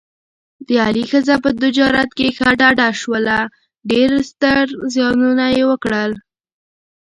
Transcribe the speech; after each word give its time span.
د 0.67 0.69
علي 0.85 1.03
ښځه 1.11 1.35
په 1.43 1.49
تجارت 1.61 2.09
کې 2.17 2.27
ښه 2.37 2.49
ډډه 2.59 2.89
شوله، 3.01 3.37
ډېر 3.91 4.09
ستر 4.29 4.63
زیانونه 4.93 5.45
یې 5.55 5.63
وکړل. 5.71 6.11